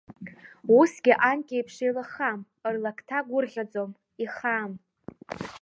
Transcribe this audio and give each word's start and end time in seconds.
Усгьы, 0.79 1.13
анкьеиԥш, 1.29 1.75
еилыххам, 1.85 2.39
рлакҭа 2.73 3.19
гәырӷьаӡом, 3.29 3.91
ихаам. 4.23 4.71